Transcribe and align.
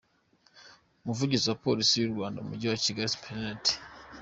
Umuvugizi 1.03 1.45
wa 1.47 1.59
Polisi 1.65 1.93
y’u 1.95 2.13
Rwanda 2.13 2.37
mu 2.41 2.47
mujyi 2.51 2.67
wa 2.69 2.79
Kigali, 2.83 3.09
Supt. 3.13 3.65